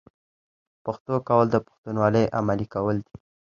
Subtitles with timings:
[0.85, 3.15] پښتو کول د پښتونولۍ عملي کول دي.